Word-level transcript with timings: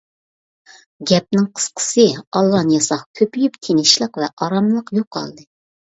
گەپنىڭ 1.11 1.43
قىسقىسى، 1.59 2.05
ئالۋان-ياساق 2.39 3.05
كۆپىيىپ 3.21 3.61
تىنچلىق 3.69 4.21
ۋە 4.23 4.31
ئاراملىق 4.33 4.91
يوقالدى. 5.01 5.51